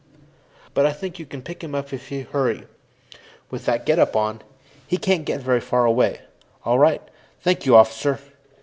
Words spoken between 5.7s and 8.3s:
away. All right. Thank you, Officer."